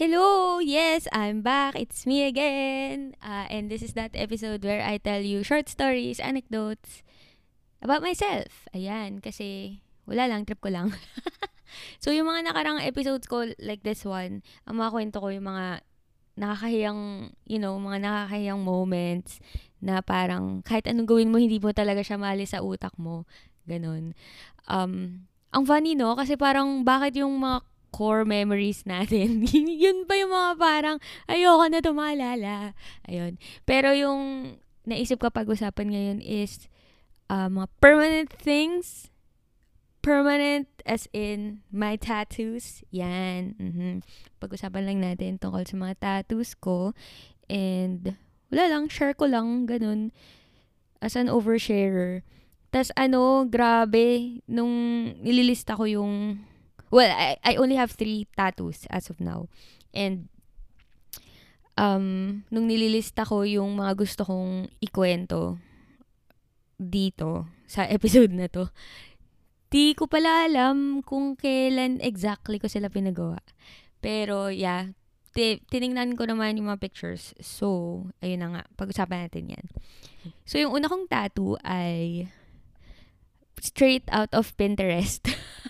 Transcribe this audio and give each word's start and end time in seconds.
Hello! 0.00 0.64
Yes, 0.64 1.04
I'm 1.12 1.44
back. 1.44 1.76
It's 1.76 2.08
me 2.08 2.24
again. 2.24 3.12
Uh, 3.20 3.44
and 3.52 3.68
this 3.68 3.84
is 3.84 3.92
that 4.00 4.16
episode 4.16 4.64
where 4.64 4.80
I 4.80 4.96
tell 4.96 5.20
you 5.20 5.44
short 5.44 5.68
stories, 5.68 6.16
anecdotes 6.16 7.04
about 7.84 8.00
myself. 8.00 8.64
Ayan, 8.72 9.20
kasi 9.20 9.84
wala 10.08 10.24
lang, 10.24 10.48
trip 10.48 10.56
ko 10.64 10.72
lang. 10.72 10.96
so, 12.00 12.16
yung 12.16 12.32
mga 12.32 12.48
nakarang 12.48 12.80
episodes 12.80 13.28
ko 13.28 13.52
like 13.60 13.84
this 13.84 14.08
one, 14.08 14.40
ang 14.64 14.80
mga 14.80 14.88
kwento 14.88 15.20
ko 15.20 15.36
yung 15.36 15.44
mga 15.44 15.84
nakakahiyang, 16.40 17.00
you 17.44 17.60
know, 17.60 17.76
mga 17.76 18.00
nakakahiyang 18.00 18.64
moments 18.64 19.36
na 19.84 20.00
parang 20.00 20.64
kahit 20.64 20.88
anong 20.88 21.12
gawin 21.12 21.28
mo, 21.28 21.36
hindi 21.36 21.60
mo 21.60 21.76
talaga 21.76 22.00
siya 22.00 22.16
mali 22.16 22.48
sa 22.48 22.64
utak 22.64 22.96
mo. 22.96 23.28
Ganon. 23.68 24.16
Um, 24.64 25.28
ang 25.52 25.68
funny, 25.68 25.92
no? 25.92 26.16
Kasi 26.16 26.40
parang 26.40 26.88
bakit 26.88 27.20
yung 27.20 27.36
mga 27.36 27.68
core 27.90 28.24
memories 28.24 28.86
natin. 28.86 29.44
yun 29.82 30.06
pa 30.06 30.14
yung 30.16 30.32
mga 30.32 30.52
parang 30.56 30.96
ayoko 31.26 31.66
na 31.68 31.78
to 31.82 31.92
maalala. 31.92 32.72
Ayun. 33.06 33.36
Pero 33.66 33.92
yung 33.92 34.54
naisip 34.88 35.20
ko 35.20 35.28
pag-usapan 35.30 35.92
ngayon 35.92 36.18
is 36.24 36.70
uh, 37.30 37.46
mga 37.46 37.68
permanent 37.78 38.30
things. 38.34 39.12
Permanent 40.00 40.66
as 40.88 41.06
in 41.12 41.60
my 41.68 41.94
tattoos. 42.00 42.82
Yan. 42.90 43.54
Mm-hmm. 43.60 43.94
Pag-usapan 44.40 44.82
lang 44.88 44.98
natin 45.04 45.36
tungkol 45.36 45.68
sa 45.68 45.76
mga 45.76 45.94
tattoos 46.00 46.56
ko. 46.56 46.96
And 47.46 48.16
wala 48.50 48.64
lang, 48.66 48.90
share 48.90 49.14
ko 49.14 49.30
lang, 49.30 49.68
ganun. 49.70 50.10
As 50.98 51.14
an 51.14 51.30
oversharer. 51.30 52.26
Tas 52.70 52.94
ano, 52.94 53.46
grabe, 53.50 54.38
nung 54.46 54.70
nililista 55.20 55.74
ko 55.74 55.84
yung 55.90 56.46
Well, 56.90 57.10
I, 57.10 57.38
I 57.46 57.54
only 57.56 57.78
have 57.78 57.94
three 57.94 58.26
tattoos 58.34 58.86
as 58.90 59.10
of 59.10 59.22
now. 59.22 59.46
And, 59.94 60.26
um, 61.78 62.42
nung 62.50 62.66
nililista 62.66 63.22
ko 63.22 63.46
yung 63.46 63.78
mga 63.78 63.94
gusto 63.94 64.22
kong 64.26 64.68
ikwento 64.82 65.62
dito 66.76 67.46
sa 67.70 67.86
episode 67.96 68.34
na 68.34 68.50
to, 68.50 68.68
di 69.70 69.94
ko 69.94 70.10
pala 70.10 70.50
alam 70.50 70.98
kung 71.06 71.38
kailan 71.38 72.02
exactly 72.02 72.58
ko 72.58 72.66
sila 72.66 72.90
pinagawa. 72.90 73.38
Pero, 74.02 74.50
yeah, 74.50 74.90
t- 75.30 75.62
tiningnan 75.70 76.18
ko 76.18 76.26
naman 76.26 76.58
yung 76.58 76.74
mga 76.74 76.82
pictures. 76.82 77.38
So, 77.38 78.10
ayun 78.18 78.42
na 78.42 78.48
nga, 78.50 78.62
pag-usapan 78.74 79.30
natin 79.30 79.54
yan. 79.54 79.66
So, 80.42 80.58
yung 80.58 80.74
una 80.74 80.90
kong 80.90 81.06
tattoo 81.06 81.54
ay 81.62 82.26
straight 83.60 84.04
out 84.10 84.32
of 84.32 84.56
Pinterest. 84.56 85.24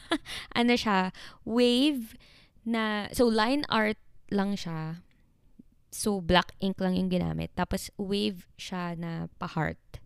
ano 0.58 0.74
siya, 0.74 1.10
wave 1.44 2.16
na, 2.64 3.10
so 3.12 3.26
line 3.26 3.66
art 3.68 3.98
lang 4.30 4.54
siya. 4.54 5.02
So, 5.90 6.22
black 6.22 6.54
ink 6.62 6.78
lang 6.78 6.94
yung 6.94 7.10
ginamit. 7.10 7.50
Tapos, 7.58 7.90
wave 7.98 8.46
siya 8.54 8.94
na 8.94 9.26
pa-heart. 9.42 10.00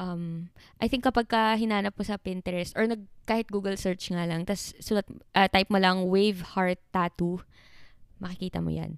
Um, 0.00 0.48
I 0.80 0.88
think 0.88 1.04
kapag 1.04 1.28
ka 1.28 1.60
hinanap 1.60 1.92
mo 1.92 2.04
sa 2.06 2.16
Pinterest 2.16 2.72
or 2.72 2.88
nag, 2.88 3.04
kahit 3.28 3.52
Google 3.52 3.76
search 3.76 4.08
nga 4.08 4.24
lang, 4.24 4.48
tapos 4.48 4.72
sulat, 4.80 5.04
uh, 5.36 5.44
type 5.44 5.68
mo 5.68 5.76
lang 5.76 6.08
wave 6.08 6.40
heart 6.56 6.80
tattoo, 6.88 7.44
makikita 8.16 8.64
mo 8.64 8.72
yan. 8.72 8.96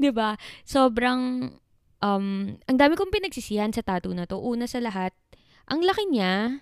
ba? 0.18 0.36
Sobrang 0.68 1.54
um 2.00 2.26
ang 2.64 2.76
dami 2.80 2.96
kong 2.96 3.12
pinagsisihan 3.12 3.72
sa 3.72 3.80
tattoo 3.80 4.12
na 4.12 4.28
to. 4.28 4.36
Una 4.36 4.68
sa 4.68 4.84
lahat, 4.84 5.16
ang 5.64 5.80
laki 5.80 6.12
niya 6.12 6.60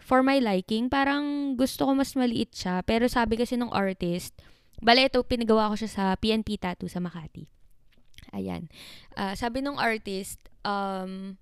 for 0.00 0.24
my 0.24 0.40
liking, 0.42 0.88
parang 0.88 1.54
gusto 1.54 1.86
ko 1.86 1.92
mas 1.94 2.16
maliit 2.16 2.56
siya. 2.56 2.82
Pero 2.82 3.06
sabi 3.06 3.38
kasi 3.38 3.54
ng 3.54 3.70
artist, 3.70 4.34
bale 4.80 5.06
ito, 5.06 5.20
pinagawa 5.22 5.70
ko 5.70 5.78
siya 5.78 5.90
sa 5.90 6.04
PNP 6.16 6.58
Tattoo 6.58 6.88
sa 6.88 6.98
Makati. 6.98 7.46
Ayan. 8.34 8.66
Uh, 9.14 9.36
sabi 9.36 9.60
ng 9.60 9.78
artist, 9.78 10.40
um, 10.64 11.36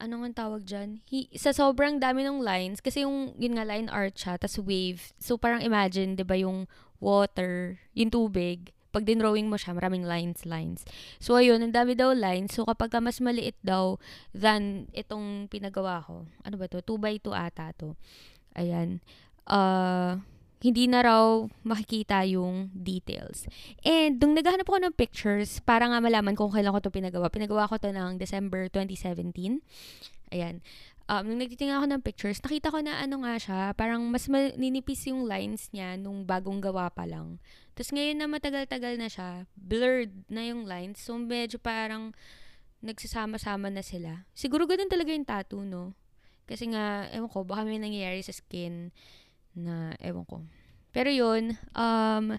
ano 0.00 0.14
nga 0.24 0.48
tawag 0.48 0.64
dyan? 0.64 1.04
He, 1.06 1.28
sa 1.36 1.52
sobrang 1.52 2.00
dami 2.00 2.24
ng 2.24 2.40
lines, 2.40 2.80
kasi 2.80 3.04
yung, 3.04 3.36
yun 3.36 3.54
nga, 3.56 3.68
line 3.68 3.92
art 3.92 4.16
siya, 4.16 4.40
tas 4.40 4.56
wave. 4.56 5.12
So, 5.20 5.36
parang 5.36 5.60
imagine, 5.60 6.16
di 6.16 6.24
ba, 6.24 6.34
yung 6.40 6.64
water, 6.98 7.78
yung 7.92 8.08
tubig, 8.08 8.72
pag 8.90 9.06
dinrawing 9.06 9.46
mo 9.46 9.56
siya, 9.56 9.74
maraming 9.74 10.04
lines, 10.04 10.42
lines. 10.44 10.82
So, 11.22 11.38
ayun, 11.38 11.62
ang 11.62 11.74
dami 11.74 11.94
daw 11.94 12.10
lines. 12.10 12.54
So, 12.54 12.66
kapag 12.66 12.92
mas 12.98 13.22
maliit 13.22 13.56
daw 13.62 13.96
than 14.34 14.90
itong 14.92 15.46
pinagawa 15.46 16.02
ko, 16.02 16.26
ano 16.42 16.54
ba 16.58 16.66
to? 16.66 16.82
2 16.82 16.98
by 16.98 17.16
2 17.22 17.30
ata 17.30 17.70
to. 17.78 17.94
Ayan. 18.58 18.98
Uh, 19.46 20.18
hindi 20.60 20.84
na 20.84 21.00
raw 21.00 21.48
makikita 21.64 22.26
yung 22.28 22.68
details. 22.76 23.48
And, 23.80 24.20
nung 24.20 24.36
naghahanap 24.36 24.68
ako 24.68 24.78
ng 24.84 24.94
pictures, 24.98 25.62
para 25.64 25.88
nga 25.88 26.02
malaman 26.02 26.36
kung 26.36 26.52
kailan 26.52 26.74
ko 26.76 26.84
to 26.84 26.92
pinagawa. 26.92 27.32
Pinagawa 27.32 27.70
ko 27.70 27.80
to 27.80 27.88
ng 27.88 28.20
December 28.20 28.68
2017. 28.68 29.62
Ayan 30.30 30.62
um, 31.10 31.22
nung 31.26 31.42
nagtitingnan 31.42 31.82
ako 31.82 31.88
ng 31.90 32.02
pictures, 32.06 32.38
nakita 32.38 32.70
ko 32.70 32.78
na 32.78 33.02
ano 33.02 33.26
nga 33.26 33.34
siya, 33.34 33.60
parang 33.74 34.06
mas 34.06 34.30
ninipis 34.30 35.10
yung 35.10 35.26
lines 35.26 35.66
niya 35.74 35.98
nung 35.98 36.22
bagong 36.22 36.62
gawa 36.62 36.86
pa 36.86 37.02
lang. 37.02 37.42
Tapos 37.74 37.90
ngayon 37.90 38.22
na 38.22 38.30
matagal-tagal 38.30 38.94
na 38.94 39.10
siya, 39.10 39.50
blurred 39.58 40.14
na 40.30 40.46
yung 40.46 40.70
lines. 40.70 41.02
So, 41.02 41.18
medyo 41.18 41.58
parang 41.58 42.14
nagsasama-sama 42.80 43.68
na 43.68 43.82
sila. 43.82 44.24
Siguro 44.32 44.70
ganun 44.70 44.88
talaga 44.88 45.10
yung 45.10 45.26
tattoo, 45.26 45.66
no? 45.66 45.98
Kasi 46.46 46.70
nga, 46.70 47.10
ewan 47.10 47.30
ko, 47.30 47.42
baka 47.42 47.66
may 47.66 47.82
nangyayari 47.82 48.22
sa 48.22 48.32
skin 48.32 48.94
na, 49.58 49.94
ewan 49.98 50.24
ko. 50.24 50.46
Pero 50.90 51.10
yun, 51.10 51.54
um, 51.74 52.38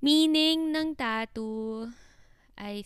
meaning 0.00 0.72
ng 0.72 0.96
tattoo, 0.96 1.88
I 2.56 2.84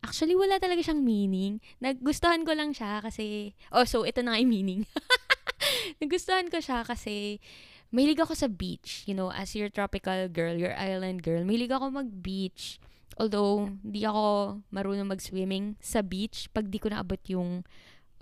Actually, 0.00 0.32
wala 0.32 0.56
talaga 0.56 0.80
siyang 0.80 1.04
meaning. 1.04 1.60
Naggustuhan 1.76 2.44
ko 2.48 2.56
lang 2.56 2.72
siya 2.72 3.04
kasi, 3.04 3.52
oh, 3.68 3.84
so 3.84 4.08
ito 4.08 4.24
na 4.24 4.32
nga 4.32 4.40
yung 4.40 4.52
meaning. 4.52 4.82
Nagustuhan 6.00 6.48
ko 6.48 6.56
siya 6.56 6.88
kasi, 6.88 7.36
mahilig 7.92 8.22
ako 8.22 8.32
sa 8.32 8.48
beach. 8.48 9.04
You 9.04 9.14
know, 9.14 9.28
as 9.34 9.52
your 9.52 9.68
tropical 9.68 10.30
girl, 10.32 10.56
your 10.56 10.74
island 10.78 11.20
girl, 11.20 11.44
mahilig 11.44 11.74
ako 11.74 11.92
mag-beach. 11.92 12.80
Although, 13.20 13.76
hindi 13.84 14.06
ako 14.06 14.24
marunong 14.72 15.12
mag-swimming 15.12 15.76
sa 15.82 16.00
beach 16.00 16.48
pag 16.56 16.72
di 16.72 16.80
ko 16.80 16.88
naabot 16.88 17.20
yung, 17.28 17.66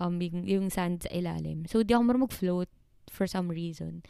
um, 0.02 0.14
yung, 0.18 0.42
yung 0.48 0.66
sand 0.72 1.06
sa 1.06 1.10
ilalim. 1.14 1.68
So, 1.70 1.86
di 1.86 1.94
ako 1.94 2.02
marunong 2.02 2.26
mag-float 2.26 2.70
for 3.06 3.30
some 3.30 3.52
reason. 3.52 4.02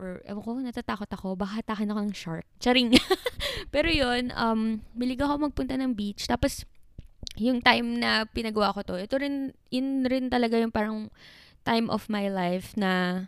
Or, 0.00 0.24
ewan 0.24 0.42
ko, 0.42 0.50
natatakot 0.58 1.12
ako. 1.12 1.36
Baka 1.36 1.62
hatakin 1.62 1.92
ako 1.92 2.00
ng 2.02 2.16
shark. 2.16 2.46
Charing. 2.58 2.96
Pero 3.74 3.86
yun, 3.92 4.32
um, 4.32 4.80
milig 4.96 5.20
ako 5.20 5.46
magpunta 5.46 5.76
ng 5.76 5.92
beach. 5.92 6.24
Tapos, 6.24 6.64
yung 7.36 7.62
time 7.62 8.00
na 8.00 8.26
pinagawa 8.26 8.74
ko 8.74 8.82
to, 8.82 8.96
ito 8.98 9.14
rin, 9.20 9.54
in 9.70 10.02
rin 10.08 10.30
talaga 10.30 10.58
yung 10.58 10.74
parang 10.74 11.10
time 11.62 11.86
of 11.92 12.08
my 12.08 12.26
life 12.26 12.74
na 12.74 13.26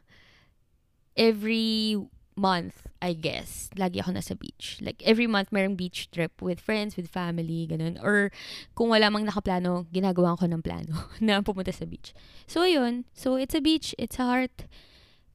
every 1.16 2.00
month, 2.36 2.88
I 3.00 3.12
guess, 3.12 3.68
lagi 3.76 4.00
ako 4.00 4.16
nasa 4.16 4.38
beach. 4.38 4.80
Like, 4.80 5.02
every 5.04 5.26
month, 5.26 5.52
merong 5.52 5.76
beach 5.76 6.08
trip 6.10 6.40
with 6.40 6.60
friends, 6.60 6.96
with 6.96 7.12
family, 7.12 7.68
ganun. 7.68 8.00
Or, 8.00 8.32
kung 8.74 8.88
wala 8.88 9.12
mang 9.12 9.28
nakaplano, 9.28 9.84
ginagawa 9.92 10.38
ko 10.38 10.48
ng 10.48 10.64
plano 10.64 11.08
na 11.20 11.44
pumunta 11.44 11.72
sa 11.74 11.84
beach. 11.84 12.16
So, 12.48 12.64
yun. 12.64 13.04
So, 13.12 13.36
it's 13.36 13.54
a 13.54 13.60
beach, 13.60 13.94
it's 13.98 14.18
a 14.18 14.24
heart. 14.24 14.64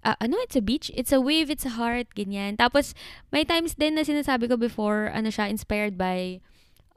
Uh, 0.01 0.15
ano, 0.21 0.37
it's 0.41 0.55
a 0.55 0.63
beach, 0.63 0.89
it's 0.95 1.11
a 1.11 1.21
wave, 1.21 1.49
it's 1.49 1.65
a 1.65 1.77
heart, 1.77 2.07
ganyan. 2.15 2.57
Tapos, 2.57 2.93
may 3.29 3.45
times 3.45 3.75
din 3.75 3.95
na 3.95 4.01
sinasabi 4.01 4.49
ko 4.49 4.57
before, 4.57 5.11
ano 5.13 5.29
siya, 5.29 5.49
inspired 5.49 5.97
by 5.97 6.41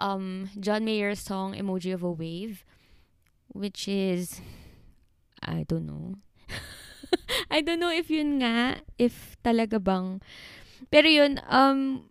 um, 0.00 0.50
John 0.58 0.84
Mayer's 0.84 1.20
song 1.20 1.54
Emoji 1.54 1.94
of 1.94 2.02
a 2.02 2.10
Wave, 2.10 2.64
which 3.52 3.86
is, 3.86 4.40
I 5.44 5.64
don't 5.68 5.86
know. 5.86 6.16
I 7.50 7.60
don't 7.60 7.78
know 7.78 7.92
if 7.92 8.10
yun 8.10 8.40
nga, 8.40 8.80
if 8.98 9.36
talaga 9.44 9.78
bang, 9.78 10.24
pero 10.90 11.06
yun, 11.06 11.38
um, 11.46 12.10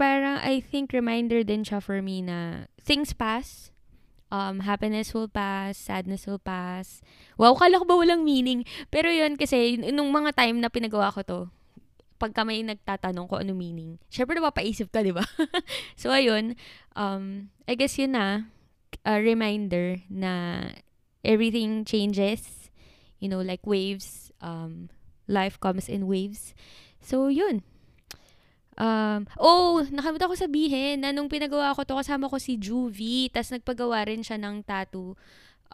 parang 0.00 0.40
I 0.40 0.58
think 0.58 0.90
reminder 0.96 1.44
din 1.44 1.62
siya 1.62 1.78
for 1.84 2.00
me 2.00 2.24
na 2.24 2.66
things 2.80 3.12
pass, 3.12 3.70
um, 4.32 4.64
happiness 4.64 5.12
will 5.12 5.28
pass, 5.28 5.76
sadness 5.76 6.26
will 6.26 6.40
pass. 6.40 7.04
Wow, 7.36 7.54
kala 7.54 7.78
ko 7.78 7.84
ba 7.84 8.00
walang 8.00 8.24
meaning? 8.24 8.64
Pero 8.88 9.12
yun 9.12 9.36
kasi, 9.36 9.76
nung 9.76 10.08
mga 10.10 10.32
time 10.34 10.58
na 10.58 10.72
pinagawa 10.72 11.12
ko 11.12 11.20
to, 11.22 11.40
pagka 12.22 12.46
may 12.46 12.62
nagtatanong 12.62 13.26
ko 13.26 13.42
ano 13.42 13.50
meaning, 13.50 13.98
syempre 14.06 14.38
napapaisip 14.38 14.94
ka, 14.94 15.02
di 15.02 15.10
ba? 15.10 15.26
so, 16.00 16.14
ayun, 16.14 16.54
um, 16.94 17.50
I 17.66 17.74
guess 17.74 17.98
yun 17.98 18.14
na, 18.14 18.46
a 19.02 19.18
reminder 19.18 19.98
na 20.06 20.62
everything 21.26 21.82
changes, 21.82 22.70
you 23.18 23.26
know, 23.26 23.42
like 23.42 23.66
waves, 23.66 24.30
um, 24.38 24.86
life 25.26 25.58
comes 25.58 25.90
in 25.90 26.06
waves. 26.06 26.54
So, 27.02 27.26
yun. 27.26 27.66
Um, 28.78 29.26
oh, 29.36 29.82
nakalimutan 29.90 30.30
ko 30.30 30.36
sabihin 30.38 31.02
na 31.02 31.10
nung 31.10 31.26
pinagawa 31.26 31.74
ko 31.74 31.82
to, 31.82 31.98
kasama 31.98 32.30
ko 32.30 32.38
si 32.38 32.54
Juvie, 32.54 33.28
tas 33.34 33.50
nagpagawa 33.50 34.06
rin 34.06 34.22
siya 34.22 34.38
ng 34.38 34.62
tattoo. 34.62 35.18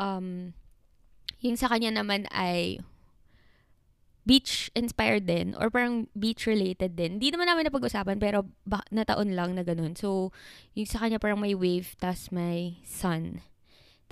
Um, 0.01 0.57
yung 1.45 1.55
sa 1.55 1.71
kanya 1.71 1.95
naman 1.95 2.27
ay 2.35 2.83
beach-inspired 4.29 5.25
din 5.25 5.57
or 5.57 5.73
parang 5.73 6.05
beach-related 6.13 6.93
din. 7.01 7.17
Hindi 7.17 7.33
naman 7.33 7.49
namin 7.49 7.65
napag-usapan 7.73 8.21
pero 8.21 8.45
ba- 8.69 8.85
na 8.93 9.09
taon 9.09 9.33
lang 9.33 9.57
na 9.57 9.65
ganun. 9.65 9.97
So, 9.97 10.37
yung 10.77 10.85
sa 10.85 11.01
kanya 11.01 11.17
parang 11.17 11.41
may 11.41 11.57
wave 11.57 11.97
tas 11.97 12.29
may 12.29 12.77
sun. 12.85 13.41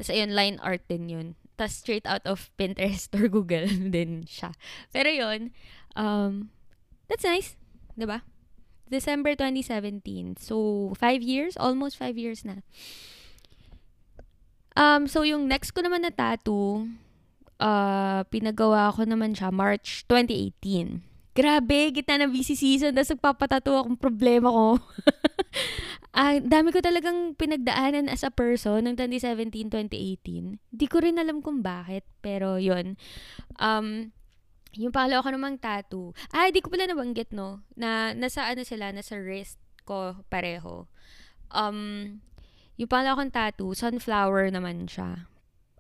Tas 0.00 0.08
ayun, 0.08 0.32
line 0.32 0.56
art 0.64 0.80
din 0.88 1.12
yun. 1.12 1.26
Tas 1.60 1.76
straight 1.76 2.08
out 2.08 2.24
of 2.24 2.48
Pinterest 2.56 3.12
or 3.12 3.28
Google 3.36 3.68
din 3.94 4.24
siya. 4.24 4.56
Pero 4.88 5.12
yun, 5.12 5.52
um, 5.92 6.48
that's 7.12 7.28
nice. 7.28 7.60
ba? 8.00 8.24
December 8.88 9.36
2017. 9.36 10.40
So, 10.40 10.96
five 10.96 11.20
years? 11.20 11.60
Almost 11.60 12.00
five 12.00 12.16
years 12.16 12.40
na. 12.40 12.64
Um, 14.76 15.08
so, 15.08 15.24
yung 15.28 15.48
next 15.48 15.76
ko 15.76 15.84
naman 15.84 16.04
na 16.04 16.12
tattoo, 16.12 16.88
uh, 17.61 18.23
pinagawa 18.29 18.93
ko 18.93 19.05
naman 19.05 19.32
siya 19.32 19.53
March 19.53 20.05
2018. 20.08 21.05
Grabe, 21.37 21.93
gitna 21.93 22.25
ng 22.25 22.32
busy 22.32 22.56
season, 22.56 22.97
tapos 22.97 23.12
nagpapatato 23.12 23.76
akong 23.76 24.00
problema 24.00 24.49
ko. 24.49 24.81
ah, 26.17 26.41
dami 26.41 26.73
ko 26.73 26.81
talagang 26.81 27.37
pinagdaanan 27.37 28.08
as 28.08 28.25
a 28.25 28.32
person 28.32 28.88
ng 28.88 28.97
2017-2018. 28.97 30.56
Di 30.73 30.87
ko 30.88 30.97
rin 31.05 31.20
alam 31.20 31.44
kung 31.44 31.61
bakit, 31.61 32.08
pero 32.25 32.56
yon 32.56 32.97
Um, 33.61 34.17
yung 34.81 34.97
pangalawa 34.97 35.29
ko 35.29 35.31
namang 35.37 35.61
tattoo. 35.61 36.17
Ah, 36.32 36.49
di 36.49 36.64
ko 36.64 36.73
pala 36.73 36.88
nabanggit, 36.88 37.37
no? 37.37 37.61
Na, 37.76 38.17
nasa 38.17 38.49
ano 38.49 38.64
sila, 38.64 38.88
nasa 38.97 39.20
wrist 39.20 39.61
ko 39.85 40.25
pareho. 40.32 40.88
Um, 41.52 42.25
yung 42.81 42.88
pangalawa 42.88 43.20
kong 43.20 43.37
tattoo, 43.37 43.76
sunflower 43.76 44.49
naman 44.49 44.88
siya 44.88 45.29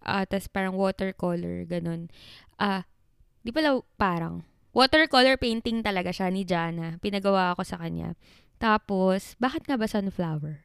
uh, 0.06 0.24
tas 0.24 0.46
parang 0.46 0.78
watercolor, 0.78 1.66
ganun. 1.66 2.08
Ah, 2.56 2.80
uh, 2.80 2.82
di 3.42 3.50
pala 3.50 3.82
parang, 3.98 4.46
watercolor 4.70 5.36
painting 5.36 5.82
talaga 5.82 6.14
siya 6.14 6.30
ni 6.30 6.46
Jana. 6.46 6.96
Pinagawa 7.02 7.52
ako 7.52 7.66
sa 7.66 7.76
kanya. 7.82 8.14
Tapos, 8.56 9.36
bakit 9.36 9.66
nga 9.68 9.76
ba 9.76 9.90
sunflower? 9.90 10.64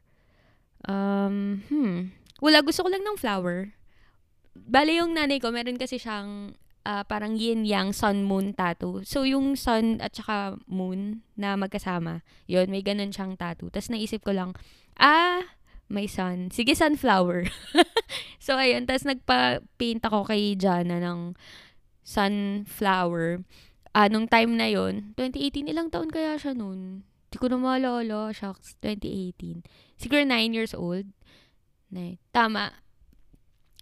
Um, 0.88 1.60
hmm. 1.68 2.14
Wala, 2.42 2.64
gusto 2.64 2.82
ko 2.82 2.88
lang 2.90 3.04
ng 3.04 3.20
flower. 3.20 3.76
Bale 4.56 4.98
yung 4.98 5.14
nanay 5.14 5.38
ko, 5.38 5.52
meron 5.52 5.78
kasi 5.78 5.96
siyang 6.00 6.56
uh, 6.84 7.02
parang 7.06 7.38
yin-yang 7.38 7.94
sun-moon 7.94 8.52
tattoo. 8.52 9.06
So, 9.06 9.22
yung 9.22 9.54
sun 9.54 10.02
at 10.02 10.12
saka 10.16 10.58
moon 10.66 11.22
na 11.38 11.54
magkasama, 11.54 12.26
yun, 12.50 12.68
may 12.68 12.82
ganun 12.82 13.14
siyang 13.14 13.38
tattoo. 13.38 13.70
Tapos 13.70 13.88
naisip 13.88 14.26
ko 14.26 14.34
lang, 14.34 14.50
ah, 14.98 15.40
may 15.92 16.08
sun. 16.08 16.48
Sige, 16.48 16.72
sunflower. 16.72 17.52
so, 18.44 18.56
ayun. 18.56 18.88
Tapos, 18.88 19.04
nagpa-paint 19.04 20.00
ako 20.00 20.24
kay 20.24 20.56
Jana 20.56 20.96
ng 20.98 21.36
sunflower. 22.00 23.44
Ah, 23.92 24.08
nung 24.08 24.24
time 24.24 24.56
na 24.56 24.72
yon 24.72 25.12
2018, 25.20 25.68
ilang 25.68 25.92
taon 25.92 26.08
kaya 26.08 26.40
siya 26.40 26.56
noon? 26.56 27.04
Hindi 27.28 27.36
ko 27.36 27.46
na 27.52 27.60
maalala. 27.60 28.32
Shucks, 28.32 28.80
2018. 28.80 29.68
Siguro 30.00 30.24
9 30.24 30.56
years 30.56 30.72
old. 30.72 31.12
Na, 31.92 32.16
tama. 32.32 32.72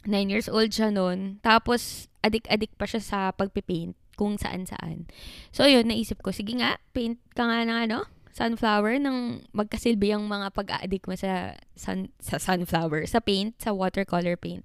9 0.02 0.26
years 0.26 0.50
old 0.50 0.74
siya 0.74 0.90
noon. 0.90 1.38
Tapos, 1.46 2.10
adik-adik 2.26 2.74
pa 2.74 2.90
siya 2.90 2.98
sa 2.98 3.18
pagpipaint 3.30 3.94
kung 4.18 4.36
saan-saan. 4.36 5.08
So, 5.54 5.64
yun, 5.64 5.88
naisip 5.88 6.20
ko, 6.20 6.34
sige 6.34 6.58
nga, 6.58 6.76
paint 6.92 7.16
ka 7.32 7.46
nga 7.46 7.64
ng 7.64 7.78
ano, 7.88 8.04
sunflower 8.30 8.98
nang 9.02 9.42
magkasilbi 9.50 10.14
ang 10.14 10.26
mga 10.30 10.54
pag-addict 10.54 11.06
mo 11.10 11.14
sa, 11.18 11.58
sun, 11.74 12.14
sa 12.22 12.38
sunflower, 12.38 13.06
sa 13.10 13.18
paint, 13.18 13.54
sa 13.58 13.74
watercolor 13.74 14.38
paint. 14.38 14.62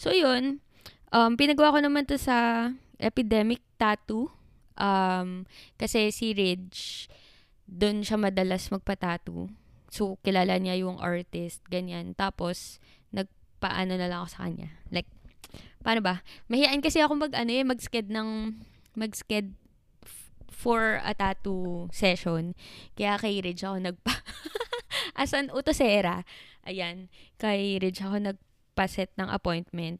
So, 0.00 0.10
yun. 0.10 0.64
Um, 1.14 1.38
pinagawa 1.38 1.76
ko 1.76 1.78
naman 1.84 2.08
to 2.08 2.18
sa 2.18 2.70
Epidemic 2.98 3.62
Tattoo. 3.76 4.32
Um, 4.74 5.46
kasi 5.78 6.10
si 6.10 6.34
Ridge, 6.34 7.06
doon 7.68 8.02
siya 8.02 8.18
madalas 8.18 8.68
magpa-tattoo. 8.72 9.52
So, 9.94 10.18
kilala 10.26 10.58
niya 10.58 10.82
yung 10.82 10.98
artist, 10.98 11.62
ganyan. 11.70 12.18
Tapos, 12.18 12.82
nagpaano 13.14 13.94
na 13.94 14.10
lang 14.10 14.18
ako 14.24 14.28
sa 14.34 14.42
kanya. 14.50 14.74
Like, 14.90 15.06
paano 15.86 16.02
ba? 16.02 16.26
Mahihain 16.50 16.82
kasi 16.82 16.98
ako 16.98 17.14
mag, 17.28 17.32
ano 17.36 17.50
eh, 17.54 17.62
mag-sked 17.62 18.10
ng, 18.10 18.58
mag-sked 18.98 19.54
for 20.54 21.02
a 21.02 21.12
tattoo 21.12 21.90
session. 21.90 22.54
Kaya 22.94 23.18
kay 23.18 23.42
Ridge 23.42 23.66
ako 23.66 23.82
nagpa... 23.82 24.14
As 25.20 25.34
an 25.34 25.50
utosera, 25.50 26.22
ayan, 26.62 27.10
kay 27.36 27.82
Ridge 27.82 28.00
ako 28.00 28.32
nagpa-set 28.32 29.10
ng 29.18 29.26
appointment. 29.26 29.98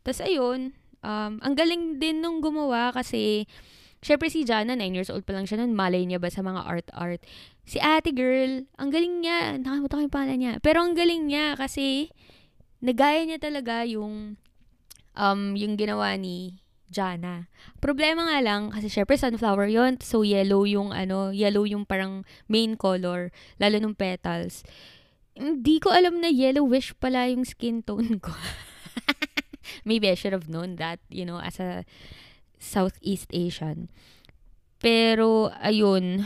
Tapos 0.00 0.24
ayun, 0.24 0.72
um, 1.04 1.32
ang 1.44 1.54
galing 1.54 2.00
din 2.00 2.24
nung 2.24 2.40
gumawa 2.40 2.96
kasi 2.96 3.44
Syempre 4.06 4.28
si 4.30 4.44
Jana, 4.46 4.76
9 4.78 4.94
years 4.94 5.10
old 5.10 5.24
pa 5.24 5.34
lang 5.34 5.50
siya 5.50 5.58
nun. 5.58 5.74
Malay 5.74 6.06
niya 6.06 6.22
ba 6.22 6.30
sa 6.30 6.44
mga 6.44 6.62
art-art. 6.62 7.26
Si 7.66 7.82
ate 7.82 8.14
girl, 8.14 8.62
ang 8.78 8.94
galing 8.94 9.24
niya. 9.24 9.58
Nakalimutan 9.58 9.96
ko 9.98 10.02
yung 10.06 10.14
pangalan 10.14 10.38
niya. 10.38 10.52
Pero 10.62 10.84
ang 10.84 10.94
galing 10.94 11.26
niya 11.26 11.58
kasi 11.58 12.12
nagaya 12.78 13.26
niya 13.26 13.40
talaga 13.40 13.82
yung 13.82 14.38
um, 15.16 15.42
yung 15.56 15.74
ginawa 15.74 16.14
ni 16.14 16.60
Jana. 16.90 17.50
Problema 17.82 18.26
nga 18.30 18.38
lang, 18.42 18.70
kasi 18.70 18.86
syempre 18.86 19.18
sunflower 19.18 19.66
yon 19.70 19.98
so 19.98 20.22
yellow 20.22 20.62
yung 20.62 20.94
ano, 20.94 21.34
yellow 21.34 21.66
yung 21.66 21.84
parang 21.84 22.22
main 22.46 22.78
color, 22.78 23.34
lalo 23.58 23.76
nung 23.78 23.98
petals. 23.98 24.62
Hindi 25.36 25.82
ko 25.82 25.92
alam 25.92 26.22
na 26.24 26.32
yellowish 26.32 26.96
pala 26.96 27.28
yung 27.28 27.44
skin 27.44 27.84
tone 27.84 28.16
ko. 28.22 28.32
Maybe 29.88 30.08
I 30.08 30.16
should 30.16 30.32
have 30.32 30.48
known 30.48 30.76
that, 30.80 31.02
you 31.10 31.26
know, 31.26 31.42
as 31.42 31.60
a 31.60 31.84
Southeast 32.56 33.28
Asian. 33.34 33.90
Pero, 34.80 35.52
ayun, 35.60 36.24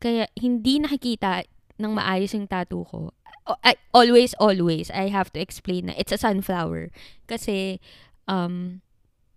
kaya 0.00 0.26
hindi 0.34 0.80
nakikita 0.80 1.44
ng 1.78 1.92
maayos 1.92 2.34
yung 2.34 2.48
tattoo 2.48 2.84
ko. 2.88 3.00
I, 3.64 3.74
always, 3.90 4.34
always, 4.38 4.90
I 4.94 5.10
have 5.10 5.32
to 5.34 5.40
explain 5.40 5.90
na 5.90 5.94
it's 5.98 6.12
a 6.12 6.20
sunflower. 6.20 6.90
Kasi, 7.26 7.82
um, 8.30 8.80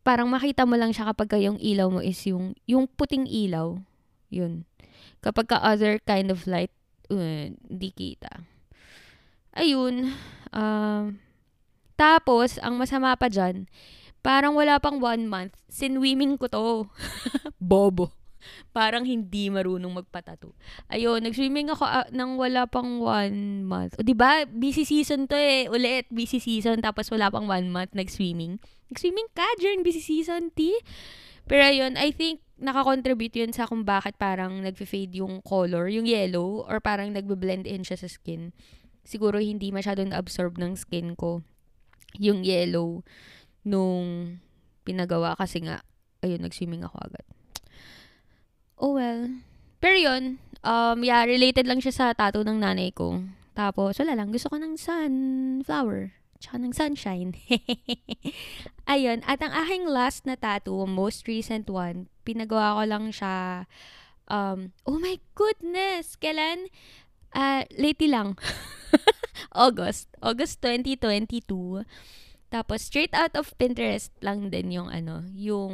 parang 0.03 0.27
makita 0.27 0.67
mo 0.67 0.75
lang 0.75 0.91
siya 0.91 1.09
kapag 1.11 1.39
yung 1.39 1.57
ilaw 1.57 1.87
mo 1.87 1.99
is 2.03 2.19
yung, 2.27 2.53
yung 2.67 2.85
puting 2.85 3.25
ilaw. 3.25 3.79
Yun. 4.29 4.67
Kapag 5.23 5.49
ka 5.49 5.57
other 5.63 5.99
kind 6.03 6.29
of 6.29 6.43
light, 6.45 6.71
uh, 7.07 7.49
di 7.55 7.89
kita. 7.89 8.43
Ayun. 9.55 10.11
Um, 10.51 11.23
tapos, 11.95 12.59
ang 12.59 12.75
masama 12.75 13.15
pa 13.15 13.31
dyan, 13.31 13.65
parang 14.19 14.53
wala 14.59 14.77
pang 14.83 14.99
one 14.99 15.25
month, 15.25 15.55
sinwimming 15.71 16.35
ko 16.35 16.51
to. 16.51 16.67
Bobo 17.59 18.22
parang 18.77 19.07
hindi 19.07 19.47
marunong 19.49 20.03
magpatato. 20.03 20.53
Ayun, 20.91 21.23
nag-swimming 21.23 21.71
ako 21.71 21.83
uh, 21.85 22.07
nang 22.11 22.35
wala 22.35 22.67
pang 22.67 22.99
one 22.99 23.63
month. 23.63 23.95
O, 23.97 24.05
di 24.05 24.15
ba? 24.17 24.45
Busy 24.47 24.83
season 24.83 25.25
to 25.29 25.35
eh. 25.37 25.69
Ulit, 25.69 26.09
busy 26.09 26.37
season. 26.41 26.79
Tapos 26.81 27.09
wala 27.09 27.29
pang 27.29 27.45
one 27.45 27.69
month 27.69 27.95
nag-swimming. 27.95 28.59
Nag-swimming 28.93 29.29
ka 29.33 29.45
during 29.57 29.81
busy 29.81 30.03
season, 30.03 30.53
T? 30.53 30.77
Pero 31.43 31.63
ayun, 31.67 31.99
I 31.99 32.15
think 32.15 32.39
nakakontribute 32.63 33.35
yun 33.35 33.51
sa 33.51 33.67
kung 33.67 33.83
bakit 33.83 34.15
parang 34.15 34.63
nagfe-fade 34.63 35.19
yung 35.19 35.43
color, 35.43 35.91
yung 35.91 36.07
yellow, 36.07 36.63
or 36.63 36.79
parang 36.79 37.11
nagbe-blend 37.11 37.67
in 37.67 37.83
siya 37.83 37.99
sa 37.99 38.07
skin. 38.07 38.55
Siguro 39.03 39.43
hindi 39.43 39.67
masyadong 39.75 40.15
na-absorb 40.15 40.55
ng 40.55 40.79
skin 40.79 41.19
ko 41.19 41.43
yung 42.15 42.47
yellow 42.47 43.03
nung 43.67 44.39
pinagawa 44.87 45.35
kasi 45.35 45.63
nga, 45.67 45.83
ayun, 46.23 46.43
nag-swimming 46.43 46.87
ako 46.87 46.97
agad. 47.03 47.25
Oh 48.83 48.99
well. 48.99 49.31
Pero 49.79 49.95
yun, 49.95 50.43
um, 50.59 50.99
yeah, 51.07 51.23
related 51.23 51.63
lang 51.63 51.79
siya 51.79 51.95
sa 51.95 52.05
tattoo 52.11 52.43
ng 52.43 52.59
nanay 52.59 52.91
ko. 52.91 53.23
Tapos, 53.55 53.95
wala 53.95 54.19
lang. 54.19 54.35
Gusto 54.35 54.51
ko 54.51 54.59
ng 54.59 54.75
sunflower. 54.75 56.11
Tsaka 56.43 56.59
ng 56.59 56.75
sunshine. 56.75 57.31
Ayun. 58.91 59.23
At 59.23 59.39
ang 59.39 59.55
aking 59.55 59.87
last 59.87 60.27
na 60.27 60.35
tattoo, 60.35 60.83
most 60.83 61.31
recent 61.31 61.71
one, 61.71 62.11
pinagawa 62.27 62.75
ko 62.75 62.83
lang 62.83 63.05
siya, 63.15 63.71
um, 64.27 64.75
oh 64.83 64.99
my 64.99 65.15
goodness! 65.31 66.19
Kailan? 66.19 66.67
Uh, 67.31 67.63
lately 67.79 68.11
lang. 68.11 68.35
August. 69.55 70.11
August 70.19 70.59
2022. 70.59 71.87
Tapos, 72.51 72.83
straight 72.83 73.15
out 73.15 73.31
of 73.39 73.55
Pinterest 73.55 74.11
lang 74.19 74.51
din 74.51 74.75
yung 74.75 74.91
ano, 74.91 75.23
yung, 75.31 75.71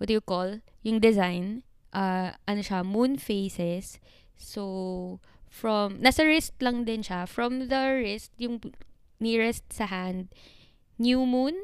what 0.00 0.08
do 0.08 0.16
you 0.16 0.24
call? 0.24 0.64
Yung 0.80 0.96
design 0.96 1.60
uh, 1.92 2.34
ano 2.46 2.60
siya, 2.60 2.82
moon 2.82 3.16
phases. 3.16 3.98
So, 4.36 5.20
from, 5.48 6.00
nasa 6.00 6.24
wrist 6.24 6.56
lang 6.62 6.84
din 6.84 7.02
siya. 7.04 7.28
From 7.28 7.68
the 7.68 7.82
wrist, 8.00 8.32
yung 8.40 8.60
nearest 9.20 9.68
sa 9.70 9.86
hand, 9.86 10.32
new 10.96 11.26
moon, 11.26 11.54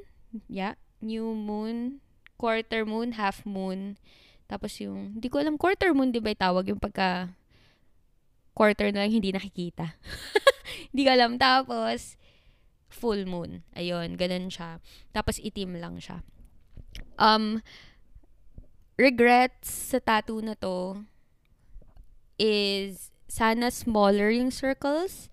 yeah, 0.49 0.77
new 1.01 1.33
moon, 1.33 2.05
quarter 2.37 2.85
moon, 2.85 3.17
half 3.17 3.47
moon, 3.49 3.97
tapos 4.47 4.79
yung, 4.79 5.19
hindi 5.19 5.27
ko 5.27 5.43
alam, 5.43 5.59
quarter 5.59 5.91
moon, 5.91 6.15
di 6.15 6.23
ba 6.23 6.31
tawag 6.35 6.71
yung 6.71 6.79
pagka, 6.79 7.35
quarter 8.55 8.95
na 8.95 9.05
lang 9.05 9.13
hindi 9.13 9.35
nakikita. 9.35 9.93
Hindi 10.91 11.03
ko 11.07 11.11
alam. 11.13 11.37
Tapos, 11.37 12.17
full 12.89 13.29
moon. 13.29 13.61
Ayun, 13.77 14.17
ganun 14.17 14.49
siya. 14.49 14.81
Tapos, 15.13 15.37
itim 15.37 15.77
lang 15.77 16.01
siya. 16.01 16.25
Um, 17.21 17.61
regrets 18.97 19.93
sa 19.93 20.01
tattoo 20.01 20.41
na 20.41 20.57
to 20.57 21.05
is 22.41 23.13
sana 23.29 23.69
smaller 23.69 24.33
yung 24.33 24.53
circles 24.53 25.29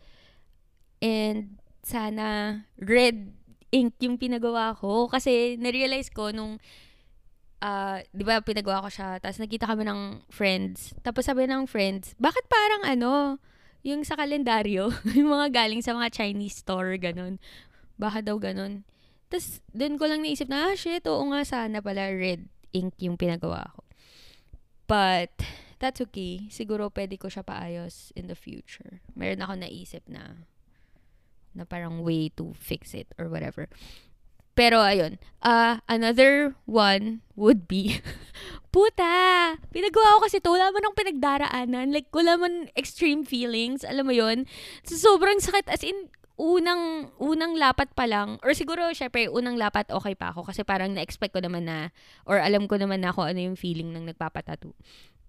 and 1.00 1.60
sana 1.84 2.63
red 2.79 3.32
ink 3.72 3.96
yung 4.00 4.20
pinagawa 4.20 4.75
ko. 4.77 5.08
Kasi 5.08 5.60
na-realize 5.60 6.12
ko 6.13 6.29
nung 6.29 6.60
uh, 7.63 7.98
'di 8.12 8.24
ba 8.24 8.43
pinagawa 8.43 8.86
ko 8.86 8.89
siya 8.91 9.17
tapos 9.20 9.39
nakita 9.39 9.65
kami 9.67 9.84
ng 9.88 10.24
friends. 10.29 10.96
Tapos 11.01 11.27
sabi 11.27 11.48
ng 11.48 11.65
friends 11.65 12.13
bakit 12.20 12.46
parang 12.51 12.84
ano 12.86 13.39
yung 13.84 14.08
sa 14.08 14.15
kalendaryo 14.15 14.91
yung 15.17 15.32
mga 15.32 15.51
galing 15.51 15.84
sa 15.84 15.96
mga 15.96 16.12
Chinese 16.12 16.63
store 16.63 16.96
ganun. 17.01 17.39
Baka 18.00 18.24
daw 18.24 18.39
ganun. 18.39 18.88
Tapos 19.27 19.60
doon 19.74 19.98
ko 19.98 20.05
lang 20.08 20.22
naisip 20.22 20.48
na 20.48 20.72
ah 20.72 20.75
shit 20.77 21.03
oo 21.10 21.24
nga 21.34 21.41
sana 21.43 21.82
pala 21.82 22.13
red 22.13 22.52
ink 22.74 22.98
yung 23.00 23.15
pinagawa 23.15 23.70
ko 23.74 23.84
but 24.88 25.32
that's 25.84 26.00
okay. 26.00 26.48
Siguro 26.48 26.88
pwede 26.94 27.20
ko 27.20 27.27
siya 27.27 27.44
paayos 27.44 28.15
in 28.15 28.32
the 28.32 28.38
future. 28.38 29.03
Meron 29.18 29.44
ako 29.44 29.60
naisip 29.60 30.08
na 30.08 30.48
na 31.53 31.68
parang 31.68 32.01
way 32.01 32.32
to 32.34 32.56
fix 32.56 32.96
it 32.96 33.12
or 33.20 33.30
whatever. 33.30 33.70
Pero 34.53 34.86
ayun, 34.86 35.18
uh, 35.42 35.82
another 35.89 36.53
one 36.70 37.25
would 37.34 37.65
be, 37.65 37.98
puta, 38.74 39.58
pinagawa 39.74 40.22
ko 40.22 40.30
kasi 40.30 40.38
to, 40.38 40.53
wala 40.53 40.70
man 40.70 40.86
akong 40.86 41.01
pinagdaraanan. 41.01 41.89
Like, 41.89 42.13
wala 42.13 42.38
man 42.38 42.70
extreme 42.77 43.25
feelings, 43.25 43.82
alam 43.82 44.06
mo 44.06 44.13
yon 44.13 44.46
so, 44.86 44.94
Sobrang 44.94 45.42
sakit, 45.42 45.65
as 45.74 45.82
in, 45.82 46.13
unang, 46.40 47.13
unang 47.22 47.54
lapat 47.54 47.94
pa 47.94 48.10
lang, 48.10 48.42
or 48.42 48.58
siguro, 48.58 48.90
syempre, 48.92 49.30
unang 49.30 49.58
lapat 49.58 49.90
okay 49.94 50.18
pa 50.18 50.34
ako 50.34 50.50
kasi 50.50 50.66
parang 50.66 50.94
na-expect 50.94 51.38
ko 51.38 51.42
naman 51.42 51.70
na, 51.70 51.94
or 52.25 52.42
alam 52.42 52.66
ko 52.66 52.78
naman 52.78 53.06
na 53.06 53.13
ako 53.13 53.30
ano 53.30 53.40
yung 53.42 53.58
feeling 53.58 53.94
ng 53.94 54.10
nagpapatato. 54.10 54.74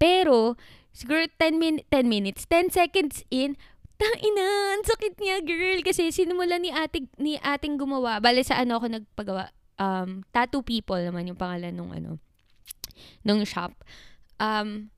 Pero, 0.01 0.57
siguro 0.97 1.25
10, 1.27 1.61
min- 1.61 1.85
10 1.93 2.09
minutes, 2.09 2.49
10 2.49 2.73
seconds 2.73 3.23
in, 3.29 3.57
ina, 4.03 4.47
ang 4.77 4.85
sakit 4.85 5.15
niya, 5.21 5.41
girl. 5.41 5.81
Kasi 5.81 6.11
sinimula 6.11 6.59
ni 6.59 6.75
ating, 6.75 7.09
ni 7.17 7.39
ating 7.41 7.79
gumawa. 7.79 8.19
Bale, 8.19 8.43
sa 8.43 8.61
ano 8.61 8.77
ako 8.81 8.87
nagpagawa. 8.91 9.55
Um, 9.75 10.23
Tattoo 10.31 10.63
People 10.63 11.03
naman 11.03 11.27
yung 11.27 11.39
pangalan 11.39 11.75
nung 11.75 11.91
ano, 11.91 12.23
nung 13.27 13.43
shop. 13.43 13.75
Um, 14.39 14.91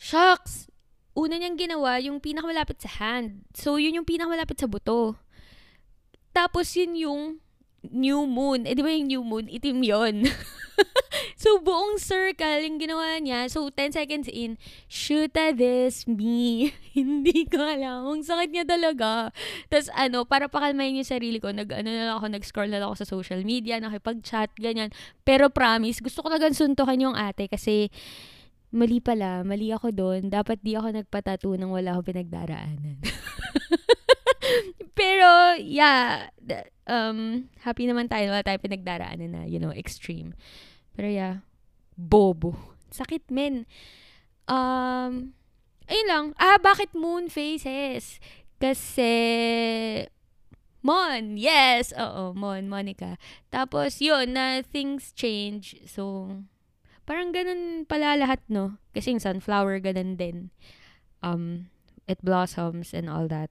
shucks! 0.00 0.68
Una 1.14 1.38
niyang 1.38 1.54
ginawa, 1.54 2.02
yung 2.02 2.18
pinakamalapit 2.18 2.82
sa 2.82 2.90
hand. 2.98 3.46
So, 3.54 3.78
yun 3.78 4.02
yung 4.02 4.08
pinakamalapit 4.08 4.58
sa 4.58 4.66
buto. 4.66 5.14
Tapos, 6.34 6.74
yun 6.74 6.92
yung 6.98 7.22
new 7.88 8.26
moon. 8.26 8.66
Eh, 8.66 8.74
di 8.74 8.82
ba 8.82 8.90
yung 8.90 9.08
new 9.08 9.22
moon? 9.22 9.46
Itim 9.46 9.80
yon 9.86 10.16
So, 11.44 11.60
buong 11.60 12.00
circle 12.00 12.64
yung 12.64 12.80
ginawa 12.80 13.20
niya. 13.20 13.46
So, 13.52 13.68
10 13.68 13.94
seconds 13.94 14.26
in, 14.32 14.56
shoot 14.88 15.30
at 15.36 15.60
this 15.60 16.08
me. 16.08 16.72
Hindi 16.96 17.46
ko 17.46 17.60
alam. 17.60 18.06
Ang 18.08 18.24
sakit 18.24 18.50
niya 18.50 18.66
talaga. 18.66 19.30
Tapos, 19.68 19.92
ano, 19.94 20.24
para 20.24 20.48
pakalmayin 20.48 20.98
yung 20.98 21.06
sarili 21.06 21.38
ko, 21.38 21.52
nag, 21.52 21.68
ano 21.70 21.88
na 21.90 22.16
ako, 22.16 22.26
nag-scroll 22.32 22.70
na 22.72 22.82
ako 22.82 22.94
sa 22.96 23.06
social 23.06 23.40
media, 23.44 23.78
nakipag-chat, 23.78 24.56
ganyan. 24.56 24.90
Pero 25.22 25.52
promise, 25.52 26.00
gusto 26.00 26.24
ko 26.24 26.32
talagang 26.32 26.56
suntukan 26.56 26.96
yung 26.96 27.16
ate 27.18 27.46
kasi 27.46 27.92
mali 28.74 28.98
pala, 28.98 29.46
mali 29.46 29.70
ako 29.70 29.94
doon. 29.94 30.32
Dapat 30.32 30.64
di 30.64 30.74
ako 30.74 30.96
nagpatato 30.96 31.54
nang 31.54 31.70
wala 31.70 31.94
akong 31.94 32.10
pinagdaraanan. 32.10 32.98
Pero, 34.98 35.58
yeah, 35.58 36.30
um, 36.86 37.50
happy 37.64 37.88
naman 37.88 38.08
tayo, 38.08 38.30
wala 38.30 38.44
tayo 38.44 38.58
pinagdaraanan 38.60 39.30
na, 39.32 39.42
you 39.44 39.58
know, 39.58 39.72
extreme. 39.72 40.34
Pero 40.94 41.08
yeah, 41.10 41.42
bobo. 41.98 42.54
Sakit, 42.94 43.26
men. 43.30 43.66
Um, 44.46 45.34
ayun 45.90 46.08
lang. 46.08 46.24
Ah, 46.38 46.60
bakit 46.62 46.94
moon 46.94 47.26
faces? 47.26 48.22
Kasi, 48.62 49.12
Mon, 50.84 51.40
yes! 51.40 51.96
Oo, 51.96 52.36
Mon, 52.36 52.68
Monica. 52.68 53.16
Tapos, 53.48 54.04
yun, 54.04 54.36
na 54.36 54.60
things 54.60 55.16
change. 55.16 55.80
So, 55.88 56.28
parang 57.08 57.32
ganun 57.32 57.88
pala 57.88 58.20
lahat, 58.20 58.44
no? 58.52 58.76
Kasi 58.92 59.16
yung 59.16 59.24
sunflower, 59.24 59.80
ganun 59.80 60.20
din. 60.20 60.52
Um, 61.24 61.72
it 62.04 62.20
blossoms 62.20 62.92
and 62.92 63.08
all 63.08 63.26
that. 63.32 63.48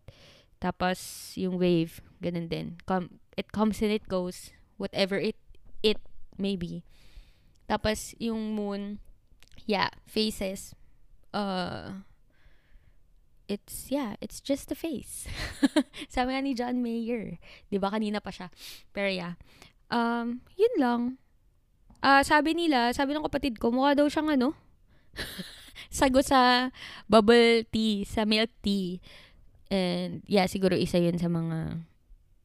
Tapos, 0.63 1.35
yung 1.35 1.59
wave, 1.59 1.99
ganun 2.23 2.47
din. 2.47 2.79
Com- 2.87 3.19
it 3.35 3.51
comes 3.51 3.83
and 3.83 3.91
it 3.91 4.07
goes. 4.07 4.55
Whatever 4.79 5.19
it, 5.19 5.35
it 5.83 5.99
may 6.39 6.55
be. 6.55 6.87
Tapos, 7.67 8.15
yung 8.15 8.55
moon, 8.55 9.03
yeah, 9.67 9.91
faces. 10.07 10.71
Uh, 11.35 12.07
it's, 13.51 13.91
yeah, 13.91 14.15
it's 14.23 14.39
just 14.39 14.71
a 14.71 14.77
face. 14.79 15.27
Sabi 16.13 16.31
nga 16.31 16.39
ni 16.39 16.55
John 16.55 16.79
Mayer. 16.79 17.43
Di 17.67 17.75
ba 17.75 17.91
kanina 17.91 18.23
pa 18.23 18.31
siya. 18.31 18.47
Pero 18.95 19.11
yeah. 19.11 19.35
Um, 19.91 20.39
yun 20.55 20.73
lang. 20.79 21.01
Uh, 22.03 22.19
sabi 22.19 22.51
nila, 22.51 22.91
sabi 22.91 23.15
ng 23.15 23.23
kapatid 23.23 23.59
ko, 23.59 23.71
mukha 23.71 23.95
daw 23.95 24.11
siyang 24.11 24.35
ano, 24.35 24.51
sago 25.87 26.19
sa 26.19 26.67
bubble 27.07 27.63
tea, 27.71 28.03
sa 28.03 28.27
milk 28.27 28.51
tea. 28.59 28.99
And 29.73 30.21
yeah, 30.29 30.45
siguro 30.45 30.77
isa 30.77 31.01
yun 31.01 31.17
sa 31.17 31.25
mga, 31.25 31.81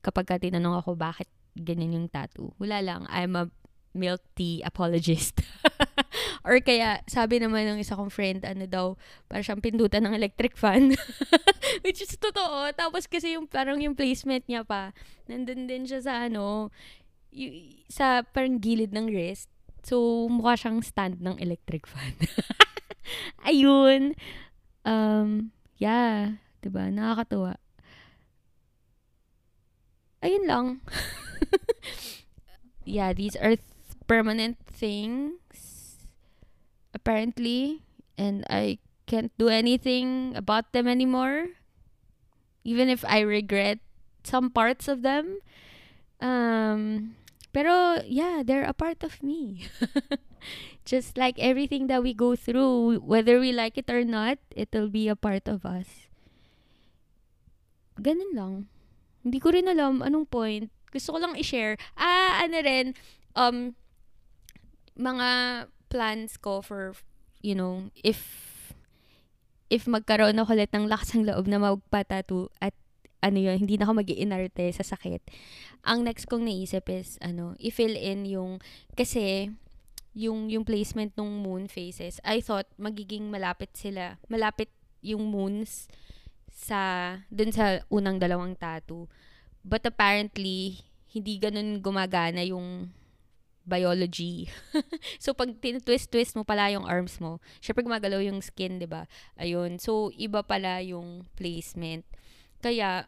kapag 0.01 0.25
ka 0.25 0.41
tinanong 0.41 0.81
ako 0.81 0.97
bakit 0.97 1.29
ganyan 1.53 1.93
yung 1.93 2.09
tattoo. 2.09 2.57
Wala 2.57 2.81
lang, 2.81 3.05
I'm 3.13 3.37
a 3.37 3.53
milk 3.93 4.25
tea 4.33 4.65
apologist. 4.65 5.45
Or 6.49 6.57
kaya, 6.65 7.05
sabi 7.05 7.43
naman 7.43 7.69
ng 7.69 7.85
isa 7.85 7.99
kong 7.99 8.09
friend, 8.09 8.49
ano 8.49 8.65
daw, 8.65 8.87
para 9.29 9.45
siyang 9.45 9.61
pindutan 9.61 10.09
ng 10.09 10.17
electric 10.17 10.57
fan. 10.57 10.97
Which 11.85 12.01
is 12.01 12.17
totoo. 12.17 12.73
Tapos 12.73 13.05
kasi 13.05 13.37
yung 13.37 13.45
parang 13.45 13.77
yung 13.85 13.93
placement 13.93 14.49
niya 14.49 14.65
pa, 14.65 14.97
nandun 15.29 15.69
din 15.69 15.85
siya 15.85 16.01
sa 16.01 16.13
ano, 16.25 16.73
y- 17.29 17.85
sa 17.93 18.25
parang 18.25 18.57
gilid 18.57 18.97
ng 18.97 19.13
wrist. 19.13 19.53
So, 19.85 20.27
mukha 20.33 20.57
siyang 20.57 20.81
stand 20.81 21.21
ng 21.21 21.37
electric 21.37 21.85
fan. 21.85 22.17
Ayun. 23.49 24.17
Um, 24.89 25.53
yeah. 25.77 26.41
Diba? 26.63 26.91
Nakakatuwa. 26.91 27.57
Ayun 30.23 30.45
lang. 30.51 30.67
yeah, 32.85 33.13
these 33.13 33.37
are 33.39 33.55
permanent 34.11 34.59
things, 34.67 36.03
apparently, 36.93 37.87
and 38.19 38.43
I 38.51 38.83
can't 39.07 39.31
do 39.39 39.49
anything 39.49 40.35
about 40.35 40.73
them 40.73 40.89
anymore. 40.89 41.55
Even 42.65 42.89
if 42.91 43.05
I 43.07 43.21
regret 43.21 43.79
some 44.25 44.51
parts 44.51 44.89
of 44.89 45.03
them. 45.03 45.39
Um, 46.21 47.15
pero 47.55 48.03
yeah, 48.05 48.43
they're 48.45 48.67
a 48.67 48.75
part 48.75 49.03
of 49.03 49.23
me. 49.23 49.71
Just 50.85 51.17
like 51.17 51.39
everything 51.39 51.87
that 51.87 52.03
we 52.03 52.13
go 52.13 52.35
through, 52.35 53.01
whether 53.01 53.39
we 53.39 53.53
like 53.53 53.79
it 53.79 53.89
or 53.89 54.05
not, 54.05 54.39
it'll 54.57 54.91
be 54.91 55.09
a 55.09 55.17
part 55.17 55.47
of 55.47 55.65
us. 55.65 56.08
Ganun 57.99 58.33
lang. 58.35 58.55
Hindi 59.27 59.39
ko 59.43 59.51
rin 59.51 59.67
alam 59.67 60.01
anong 60.01 60.31
point. 60.31 60.71
Gusto 60.89 61.15
ko 61.15 61.19
lang 61.21 61.37
i-share. 61.37 61.77
Ah, 61.99 62.47
ano 62.47 62.57
rin, 62.63 62.87
um, 63.37 63.75
mga 64.97 65.29
plans 65.93 66.39
ko 66.41 66.63
for, 66.63 66.95
you 67.43 67.55
know, 67.55 67.91
if 68.01 68.47
if 69.69 69.85
magkaroon 69.85 70.41
ako 70.41 70.57
ulit 70.57 70.73
ng 70.73 70.89
lakas 70.89 71.13
ng 71.13 71.29
loob 71.29 71.45
na 71.45 71.61
magpatato 71.61 72.49
at 72.57 72.73
ano 73.21 73.37
yun, 73.37 73.61
hindi 73.61 73.77
na 73.77 73.85
ako 73.85 74.01
mag 74.01 74.09
inarte 74.09 74.65
sa 74.73 74.87
sakit. 74.87 75.21
Ang 75.85 76.07
next 76.07 76.25
kong 76.31 76.47
naisip 76.47 76.89
is, 76.89 77.19
ano, 77.21 77.59
i-fill 77.59 77.99
in 77.99 78.25
yung, 78.25 78.63
kasi, 78.95 79.53
yung, 80.15 80.49
yung 80.49 80.63
placement 80.63 81.13
ng 81.19 81.43
moon 81.43 81.67
faces, 81.67 82.23
I 82.23 82.41
thought 82.41 82.71
magiging 82.79 83.29
malapit 83.29 83.75
sila, 83.75 84.23
malapit 84.31 84.71
yung 85.03 85.29
moons 85.35 85.91
sa, 86.59 87.15
dun 87.31 87.55
sa 87.55 87.87
unang 87.87 88.19
dalawang 88.19 88.59
tattoo. 88.59 89.07
But 89.63 89.87
apparently, 89.87 90.83
hindi 91.15 91.39
ganun 91.39 91.79
gumagana 91.79 92.43
yung 92.43 92.91
biology. 93.63 94.51
so, 95.23 95.37
pag 95.39 95.55
tinitwist-twist 95.63 96.35
mo 96.35 96.43
pala 96.43 96.75
yung 96.75 96.89
arms 96.89 97.23
mo, 97.23 97.39
syempre 97.63 97.87
gumagalaw 97.87 98.19
yung 98.19 98.43
skin, 98.43 98.83
di 98.83 98.89
ba? 98.91 99.07
Ayun. 99.39 99.79
So, 99.79 100.11
iba 100.19 100.43
pala 100.43 100.83
yung 100.83 101.31
placement. 101.39 102.03
Kaya, 102.59 103.07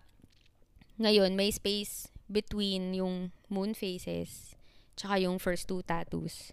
ngayon, 1.03 1.35
may 1.35 1.51
space 1.51 2.13
between 2.31 2.95
yung 2.95 3.35
moon 3.51 3.75
faces 3.75 4.55
tsaka 5.01 5.17
yung 5.17 5.41
first 5.41 5.65
two 5.65 5.81
tattoos. 5.81 6.53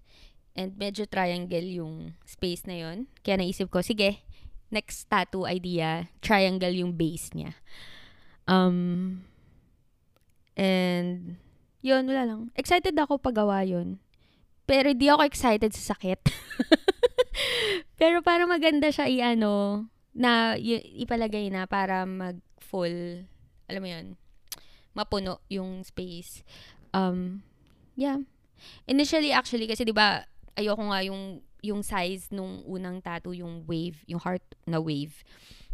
And 0.56 0.74
medyo 0.80 1.04
triangle 1.04 1.68
yung 1.68 2.16
space 2.24 2.64
na 2.64 2.80
yon 2.80 3.12
Kaya 3.22 3.38
naisip 3.38 3.68
ko, 3.68 3.84
sige, 3.84 4.24
next 4.72 5.08
tattoo 5.08 5.48
idea, 5.48 6.12
triangle 6.20 6.74
yung 6.74 6.94
base 6.94 7.32
niya. 7.32 7.56
Um, 8.48 9.24
and, 10.56 11.38
yun, 11.84 12.08
wala 12.08 12.24
lang. 12.28 12.42
Excited 12.56 12.96
ako 12.96 13.20
pagawa 13.20 13.64
yun. 13.68 14.00
Pero 14.68 14.92
di 14.92 15.08
ako 15.08 15.24
excited 15.24 15.72
sa 15.72 15.96
sakit. 15.96 16.20
Pero 18.00 18.20
para 18.20 18.44
maganda 18.44 18.92
siya 18.92 19.08
i-ano, 19.08 19.88
na 20.18 20.58
y- 20.58 21.06
ipalagay 21.06 21.54
na 21.54 21.70
para 21.70 22.04
mag-full, 22.10 23.24
alam 23.70 23.82
mo 23.86 23.90
yun, 23.90 24.08
mapuno 24.98 25.46
yung 25.46 25.86
space. 25.86 26.42
Um, 26.90 27.46
yeah. 27.94 28.26
Initially, 28.90 29.30
actually, 29.30 29.70
kasi 29.70 29.86
di 29.86 29.94
ba 29.94 30.26
ayoko 30.58 30.82
nga 30.90 31.06
yung, 31.06 31.46
yung 31.62 31.82
size 31.82 32.30
nung 32.30 32.62
unang 32.66 33.02
tattoo, 33.02 33.34
yung 33.34 33.66
wave, 33.66 34.02
yung 34.06 34.22
heart 34.22 34.44
na 34.66 34.78
wave. 34.78 35.24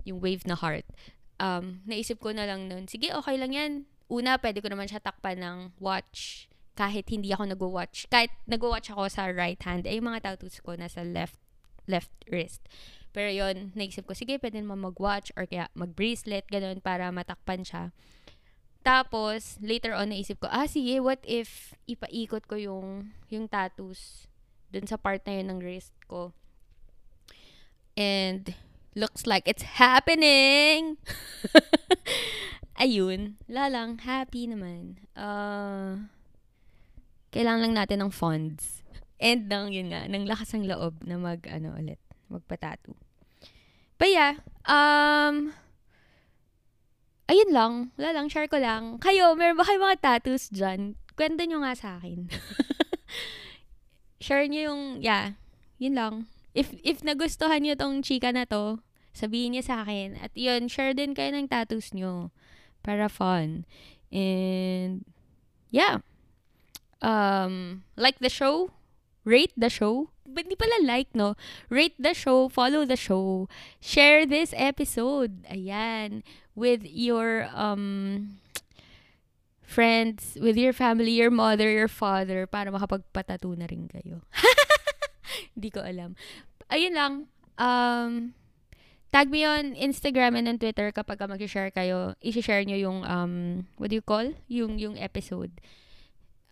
Yung 0.07 0.19
wave 0.19 0.43
na 0.47 0.55
heart. 0.55 0.87
Um, 1.39 1.83
naisip 1.87 2.19
ko 2.19 2.31
na 2.31 2.47
lang 2.47 2.67
nun, 2.71 2.87
sige, 2.87 3.11
okay 3.11 3.35
lang 3.35 3.51
yan. 3.51 3.71
Una, 4.07 4.37
pwede 4.39 4.59
ko 4.59 4.67
naman 4.71 4.87
siya 4.87 5.03
takpan 5.03 5.39
ng 5.39 5.57
watch 5.79 6.47
kahit 6.73 7.05
hindi 7.09 7.29
ako 7.29 7.53
nag-watch. 7.53 8.09
Kahit 8.09 8.33
nag-watch 8.49 8.89
ako 8.93 9.05
sa 9.09 9.29
right 9.29 9.61
hand, 9.61 9.85
ay 9.85 10.01
yung 10.01 10.09
mga 10.09 10.25
tattoos 10.25 10.57
ko 10.61 10.73
nasa 10.73 11.05
left 11.05 11.37
left 11.85 12.11
wrist. 12.31 12.63
Pero 13.13 13.29
yon 13.29 13.75
naisip 13.77 14.09
ko, 14.09 14.17
sige, 14.17 14.41
pwede 14.41 14.57
naman 14.57 14.81
mag-watch 14.81 15.29
or 15.37 15.45
kaya 15.45 15.69
mag-bracelet, 15.77 16.49
ganun, 16.49 16.81
para 16.81 17.13
matakpan 17.13 17.61
siya. 17.61 17.93
Tapos, 18.83 19.61
later 19.63 19.95
on, 19.95 20.11
naisip 20.11 20.41
ko, 20.41 20.49
ah, 20.49 20.67
sige, 20.67 20.97
what 20.99 21.21
if 21.23 21.77
ipaikot 21.85 22.49
ko 22.49 22.57
yung, 22.57 23.13
yung 23.29 23.45
tattoos 23.47 24.27
dun 24.73 24.89
sa 24.89 24.97
part 24.97 25.21
na 25.29 25.37
yun 25.37 25.53
ng 25.53 25.59
wrist 25.61 25.93
ko. 26.09 26.33
And, 27.93 28.57
looks 28.97 29.29
like 29.29 29.45
it's 29.45 29.77
happening! 29.77 30.97
Ayun, 32.81 33.37
lalang, 33.45 34.01
happy 34.01 34.49
naman. 34.49 34.97
Uh, 35.13 36.09
kailangan 37.29 37.69
lang 37.69 37.75
natin 37.77 38.01
ng 38.01 38.09
funds. 38.09 38.81
And 39.21 39.45
ng, 39.45 39.69
yun 39.69 39.93
nga, 39.93 40.09
ng 40.09 40.25
lakas 40.25 40.57
ng 40.57 40.65
loob 40.65 41.05
na 41.05 41.21
mag, 41.21 41.45
ano 41.45 41.77
ulit, 41.77 42.01
magpa-tattoo. 42.33 42.97
But 44.01 44.09
yeah, 44.09 44.41
um, 44.65 45.53
ayun 47.29 47.51
lang. 47.53 47.73
Wala 47.95 48.09
lang, 48.17 48.27
share 48.27 48.49
ko 48.49 48.57
lang. 48.57 48.97
Kayo, 48.97 49.37
meron 49.37 49.55
ba 49.55 49.69
kayo 49.69 49.77
mga 49.77 50.01
tattoos 50.01 50.49
dyan? 50.49 50.97
Kwento 51.13 51.45
nyo 51.45 51.61
nga 51.61 51.77
sa 51.77 52.01
akin. 52.01 52.25
share 54.23 54.47
nyo 54.47 54.71
yung, 54.71 54.83
yeah, 55.03 55.35
yun 55.75 55.99
lang. 55.99 56.15
If, 56.55 56.71
if 56.79 57.03
nagustuhan 57.03 57.67
nyo 57.67 57.75
tong 57.75 57.99
chika 57.99 58.31
na 58.31 58.47
to, 58.47 58.79
sabihin 59.11 59.51
niyo 59.51 59.67
sa 59.67 59.83
akin. 59.83 60.15
At 60.15 60.31
yun, 60.31 60.71
share 60.71 60.95
din 60.95 61.11
kayo 61.11 61.35
ng 61.35 61.51
tattoos 61.51 61.91
nyo. 61.91 62.31
Para 62.79 63.11
fun. 63.11 63.67
And, 64.15 65.03
yeah. 65.75 65.99
Um, 67.03 67.83
like 67.99 68.23
the 68.23 68.31
show, 68.31 68.71
rate 69.27 69.51
the 69.59 69.67
show. 69.67 70.07
But 70.23 70.47
di 70.47 70.55
pala 70.55 70.79
like, 70.87 71.11
no? 71.11 71.35
Rate 71.67 71.99
the 71.99 72.15
show, 72.15 72.47
follow 72.47 72.87
the 72.87 72.95
show, 72.95 73.51
share 73.83 74.23
this 74.23 74.55
episode. 74.55 75.43
Ayan. 75.51 76.23
With 76.55 76.87
your, 76.87 77.51
um, 77.51 78.39
friends, 79.63 80.37
with 80.39 80.59
your 80.59 80.73
family, 80.75 81.11
your 81.17 81.31
mother, 81.31 81.71
your 81.71 81.87
father, 81.87 82.45
para 82.45 82.69
makapagpatato 82.69 83.57
na 83.57 83.65
rin 83.65 83.89
kayo. 83.89 84.21
Hindi 85.55 85.69
ko 85.73 85.81
alam. 85.81 86.13
Ayun 86.69 86.93
lang. 86.93 87.13
Um, 87.57 88.33
tag 89.09 89.29
me 89.31 89.45
on 89.45 89.73
Instagram 89.73 90.37
and 90.37 90.47
on 90.47 90.57
Twitter 90.59 90.91
kapag 90.91 91.17
ka 91.17 91.25
mag-share 91.25 91.71
kayo. 91.71 92.13
I-share 92.21 92.65
nyo 92.65 92.77
yung, 92.77 93.05
um, 93.07 93.65
what 93.77 93.89
do 93.89 93.97
you 93.97 94.05
call? 94.05 94.33
Yung, 94.51 94.77
yung 94.77 94.97
episode. 94.97 95.51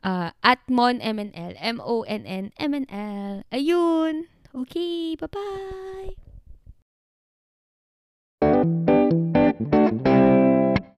Uh, 0.02 0.34
at 0.42 0.60
monmnl. 0.66 1.54
M-O-N-N-M-N-L. 1.62 3.36
Ayun. 3.54 4.16
Okay. 4.56 5.16
Bye-bye. 5.20 6.18